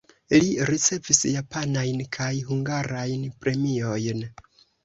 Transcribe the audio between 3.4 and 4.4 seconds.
premiojn.